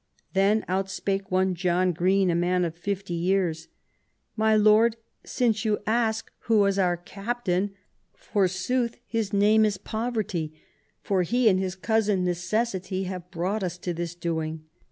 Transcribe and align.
Then 0.33 0.65
out 0.67 0.89
spake 0.89 1.29
one 1.29 1.53
John 1.53 1.93
Greene, 1.93 2.31
a 2.31 2.35
man 2.35 2.65
of 2.65 2.73
fifty 2.75 3.13
years." 3.13 3.67
My 4.35 4.55
lord, 4.55 4.95
since 5.23 5.63
you 5.63 5.77
ask 5.85 6.31
who 6.45 6.65
is 6.65 6.79
our 6.79 6.97
captain, 6.97 7.75
forsooth, 8.15 8.97
his 9.05 9.31
name 9.31 9.63
is 9.63 9.77
Poverty; 9.77 10.59
for 11.03 11.21
he 11.21 11.47
and 11.47 11.59
his 11.59 11.75
cousin 11.75 12.23
Necessity 12.23 13.03
have 13.03 13.29
brought 13.29 13.61
us 13.61 13.77
to 13.77 13.93
this 13.93 14.15
doing. 14.15 14.63